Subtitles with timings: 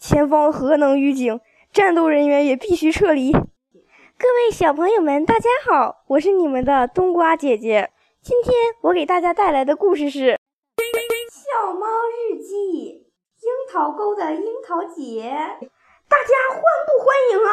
[0.00, 1.42] 前方核能预警，
[1.72, 3.32] 战斗人员也必须撤离。
[3.32, 7.92] 各位小朋友们，大家好，我是你们的冬瓜姐姐。
[8.22, 10.18] 今天我给大家带来的故事是
[11.30, 12.54] 《笑猫日记》——
[13.44, 15.30] 樱桃沟的樱桃节。
[16.08, 17.52] 大家欢不欢迎啊？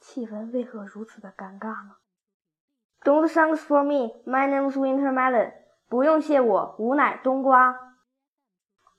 [0.00, 1.96] 气氛为何如此的尴尬呢
[3.02, 4.14] ？Don't thanks for me.
[4.24, 5.52] My name's Winter Melon.
[5.92, 7.98] 不用谢我，吾乃冬瓜。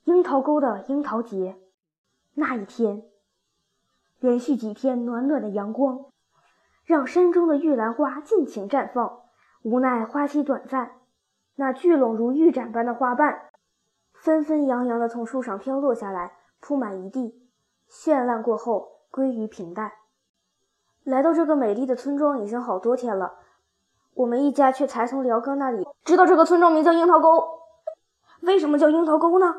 [0.03, 1.57] 樱桃沟的樱桃节，
[2.35, 3.01] 那一天，
[4.19, 6.05] 连续几天暖暖的阳光，
[6.85, 9.21] 让山中的玉兰花尽情绽放。
[9.63, 10.99] 无奈花期短暂，
[11.55, 13.49] 那聚拢如玉盏般的花瓣，
[14.13, 17.49] 纷纷扬扬地从树上飘落下来，铺满一地。
[17.89, 19.91] 绚烂过后，归于平淡。
[21.03, 23.39] 来到这个美丽的村庄已经好多天了。
[24.15, 27.43] 我们一家却才从辽哥那里知道这个村庄名叫樱桃沟。
[28.41, 29.55] 为什么叫樱桃沟呢？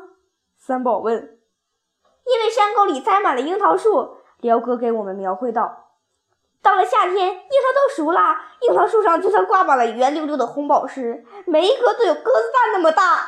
[0.57, 1.15] 三宝问。
[1.15, 4.17] 因为山沟里栽满了樱桃树。
[4.41, 5.85] 辽哥给我们描绘道。
[6.61, 13.27] 到了夏天，樱桃都熟了，樱桃树上就像挂满了圆溜溜的红宝石，每一颗都有鸽子蛋那么大。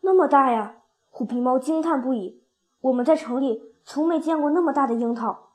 [0.00, 0.76] 那么大呀！
[1.10, 2.42] 虎皮猫惊叹不已。
[2.80, 5.50] 我们在城里从没见过那么大的樱桃。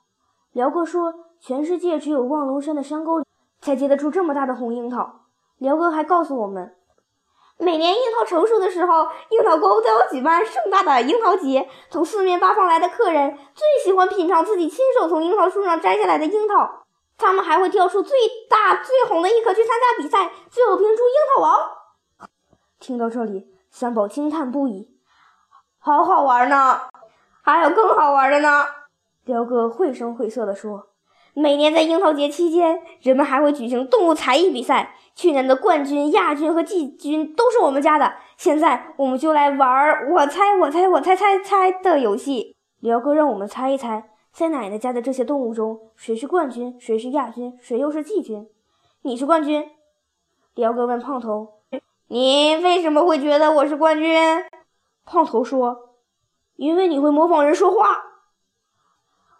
[0.52, 3.24] 辽哥说，全世界只有望龙山的山沟里。
[3.60, 5.20] 才结得出这么大的红樱桃。
[5.58, 6.74] 辽哥还告诉我们，
[7.58, 11.68] 每年樱桃成熟的时候，樱桃沟都要举办盛大的樱桃节。
[11.90, 16.84] 从四面八方来的客人最喜欢品尝自己亲手从樱桃树上摘下来的樱桃。
[17.16, 18.16] 他们还会挑出最
[18.48, 21.58] 大最红的一颗去参加比赛，最后评出樱桃王。
[22.78, 24.96] 听到这里，三宝惊叹不已
[25.80, 26.82] ：“好好玩呢！
[27.42, 28.66] 还有更好玩的呢！”
[29.26, 30.90] 辽哥绘声绘色地说。
[31.40, 34.96] 每年在樱桃节期间，人们还会举行动物才艺比赛。
[35.14, 38.14] 去年的冠军、亚军和季军都是我们家的。
[38.36, 42.56] 现在，我们就来玩我猜我猜我猜猜猜的游戏。
[42.80, 48.48] 辽哥让我们猜一猜，在奶奶家的这些动物中，谁是冠军，谁是亚军，谁又是季军？
[49.02, 49.64] 你是冠军。
[50.56, 51.60] 辽哥问胖头
[52.10, 54.18] ：“你为什么会觉得我是冠军？”
[55.06, 55.90] 胖头说
[56.58, 58.06] ：“因为你会模仿人说话。”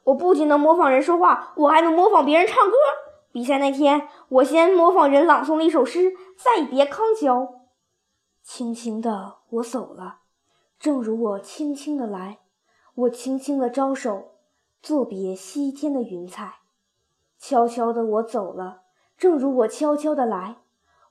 [0.08, 2.76] 我不仅能模仿人说话，我还能模仿别人唱歌。
[3.30, 7.60] 比赛那天，我先模仿人朗诵了一首诗：“再别康桥，
[8.42, 10.20] 轻轻的我走了，
[10.78, 12.38] 正如我轻轻的来，
[12.94, 14.32] 我轻轻的招手，
[14.82, 16.60] 作别西天的云彩。
[17.38, 18.80] 悄悄的我走了，
[19.18, 20.56] 正如我悄悄的来，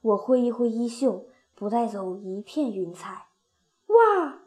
[0.02, 3.28] 我挥一挥衣袖，不带走一片云彩。”
[3.88, 4.40] 哇！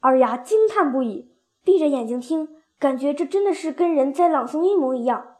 [0.00, 1.30] 二丫惊叹不已，
[1.62, 2.56] 闭着眼睛听。
[2.78, 5.36] 感觉这真的是跟人在朗诵一模一样，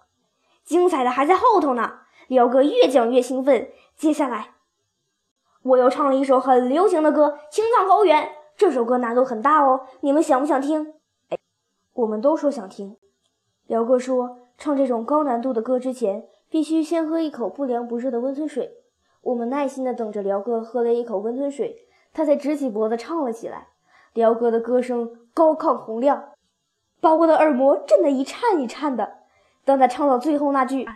[0.65, 2.01] 精彩的还在后头呢。
[2.29, 4.55] 辽哥越讲越兴奋，接下来
[5.63, 8.23] 我又唱了一首很流行的歌《青藏高原》。
[8.57, 10.95] 这首歌难度很大哦，你们想不想听？
[11.29, 11.39] 哎，
[11.93, 12.97] 我们都说想听。
[13.67, 18.79] 辽哥说，唱这种高难度的歌之前，必须先喝一口不凉不热的温吞水。
[19.23, 23.69] 我们耐心地等着辽哥喝了一口温吞水，他才直起脖子唱了起来。
[24.13, 26.34] 辽哥的歌声高亢洪亮。
[27.05, 29.19] 把我的耳膜震得一颤一颤的。
[29.63, 30.89] 当他唱到最后那句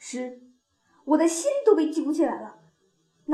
[0.00, 0.40] 时，
[1.04, 2.63] 我的心都被揪起来了。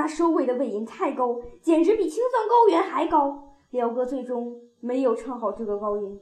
[0.00, 3.58] 那收尾的尾音太高，简直比青藏高原还高。
[3.68, 6.18] 辽哥最终没有唱好这个高音，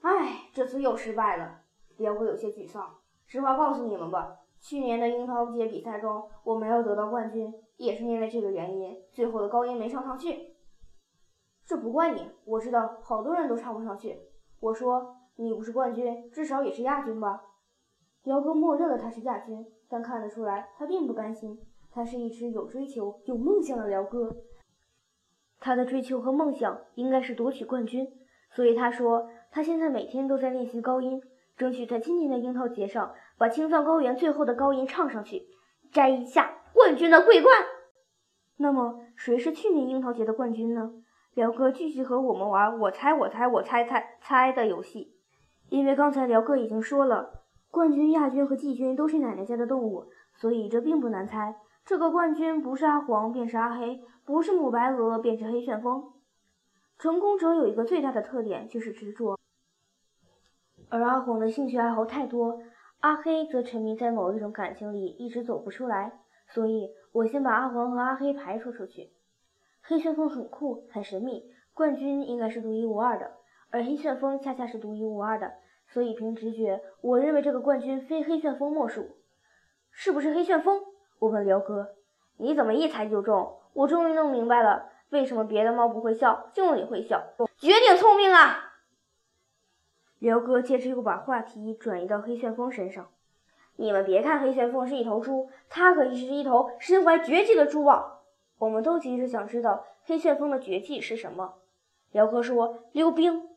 [0.00, 1.60] 唉，这次又失败了。
[1.98, 2.96] 辽哥有些沮丧。
[3.26, 10.56] 实话告诉你们吧，去年的樱桃节比赛中，我没有得到冠军，也是因为这个原因，最后的高音没唱上去。
[11.64, 14.18] 这不怪你，我知道好多人都唱不上去。
[14.58, 17.40] 我说你不是冠军，至少也是亚军吧？
[18.24, 21.64] 辽哥默认了他是亚军，但看得出来他并不甘心。
[21.94, 24.34] 他是一只有追求、有梦想的辽哥，
[25.60, 28.04] 他的追求和梦想应该是夺取冠军，
[28.50, 31.22] 所以他说他现在每天都在练习高音，
[31.56, 35.46] 争取在今年的樱桃节上把青藏高原最后的高音唱上去，
[35.92, 37.54] 摘一下冠军的桂冠。
[38.56, 40.94] 那么谁是去年樱桃节的冠军呢？
[41.34, 45.14] 辽哥继续和我们玩我猜我猜我猜猜猜的游戏，
[45.68, 51.54] 因为刚才辽哥已经说了，冠军、亚军和季军都是奶奶家的动物，所以这并不难猜。
[51.84, 56.12] 这个冠军不是阿黄便是阿黑，不是母白鹅便是黑旋风。
[56.98, 59.38] 成功者有一个最大的特点就是执着，
[60.88, 62.62] 而阿黄的兴趣爱好太多，
[63.00, 66.20] 阿黑则沉迷在某一种感情里一直走不出来。
[66.48, 69.12] 所以我先把阿黄和阿黑排除出去。
[69.82, 73.32] 黑旋风很酷，很神秘，冠军应该是独一无二的，
[73.68, 75.52] 而黑旋风恰恰是独一无二的，
[75.88, 79.18] 所以凭直觉，我认为这个冠军非黑旋风莫属。
[79.90, 80.82] 是不是黑旋风？
[81.18, 81.94] 我问辽哥。
[82.36, 83.58] 你怎么一猜就中？
[83.72, 87.22] 我终于弄明白了，为什么别的猫不会笑，就你会笑，
[87.58, 88.74] 绝顶聪明啊！
[90.18, 93.08] 辽哥接着又把话题转移到黑旋风身上。
[93.76, 98.20] 你们别看黑旋风是一头猪，它可是一头身怀绝技的猪啊！
[98.58, 101.54] 我们都急着想知道黑旋风的绝技是什么。
[102.12, 103.48] 辽哥说：“溜冰。”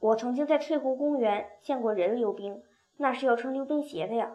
[0.00, 2.62] 我曾经在翠湖公园见过人溜冰，
[2.96, 4.32] 那是要穿溜冰鞋的呀。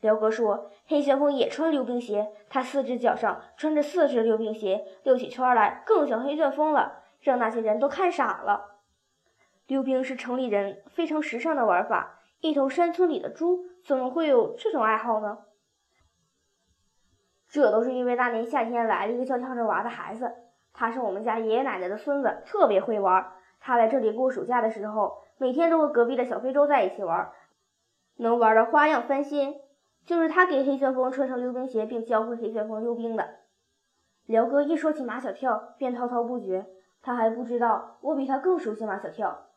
[0.00, 8.78] 辽哥说：“黑旋风也穿溜冰鞋，他四只脚上穿着四只溜冰鞋，溜起圈来更像黑旋风了，让那些人都看傻了。”
[9.66, 15.38] 溜冰是城里人非常时尚的玩法，一头山村里的猪怎么会有这种爱好呢？
[17.50, 20.32] 这都是因为那年夏天来了一个叫跳着娃的孩子，
[20.72, 23.32] 他是我们家爷爷奶奶的孙子，特别会玩。
[23.58, 27.32] 他来这里过暑假的时候，每天都和隔壁的小非洲在一起玩，
[28.18, 29.56] 能玩的花样翻新。
[30.08, 33.28] 就是他给黑旋风穿上溜冰鞋，并教会黑旋风溜冰的。
[34.24, 36.66] 辽哥一说起马小跳，便滔滔不绝。
[37.02, 39.48] 他还不知道我比他更熟悉马小跳。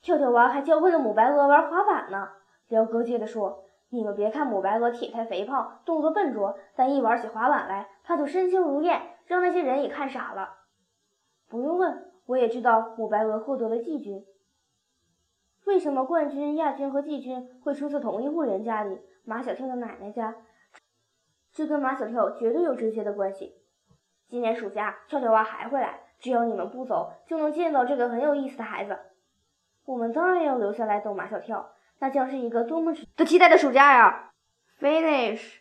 [0.00, 2.28] 跳跳娃还教会了母白鹅玩滑板呢。
[2.68, 10.50] 辽哥接着说：“你们别看母白鹅体态肥胖，动作笨拙，但一玩起滑板来，他就身轻如燕，让那些人也看傻了。
[11.48, 14.24] 不用问，我也知道母白鹅获得了季军。
[15.66, 19.00] 为什么冠军、亚军和季军会出自同一户人家里？
[19.24, 20.34] 马小跳的奶奶家。
[21.52, 23.54] 这跟马小跳绝对有直接的关系。
[24.28, 28.98] 今年暑假，跳跳娃还会来，只要你们不走，就能见到这个很有意思的孩子。”
[29.86, 34.30] 我们当然要留下来逗马小跳，那将是一个多么值得期待的暑假呀
[34.80, 35.56] ！Finish，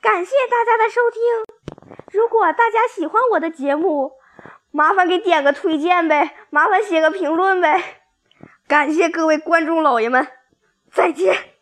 [0.00, 1.20] 感谢大家的收听。
[2.12, 4.12] 如果大家喜欢我的节目，
[4.70, 8.00] 麻烦给点个推荐呗，麻烦写个评论呗。
[8.66, 10.26] 感谢各位观众老爷们，
[10.90, 11.53] 再见。